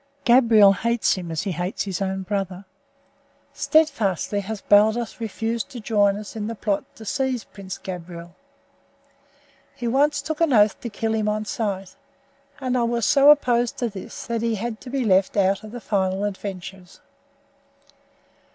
[0.25, 2.65] Gabriel hates him as he hates his own brother.
[3.53, 8.35] Steadfastly has Baldos refused to join us in the plot to seize Prince Gabriel.
[9.75, 11.95] He once took an oath to kill him on sight,
[12.59, 15.69] and I was so opposed to this that he had to be left out of
[15.71, 16.99] the final adventures."